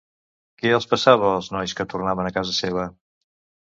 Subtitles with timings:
[0.61, 2.87] Què els passava als nois que tornaven a casa seva?